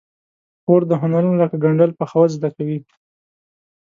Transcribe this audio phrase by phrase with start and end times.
[0.63, 2.79] خور د هنرونو لکه ګنډل، پخول زده کوي.